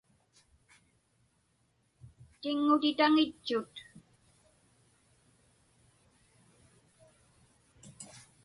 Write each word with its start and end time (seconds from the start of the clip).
Tiŋŋutaŋitchut. 2.41 3.73